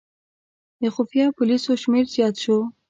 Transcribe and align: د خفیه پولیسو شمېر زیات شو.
د 0.81 0.83
خفیه 0.95 1.25
پولیسو 1.37 1.71
شمېر 1.81 2.05
زیات 2.13 2.35
شو. 2.43 2.57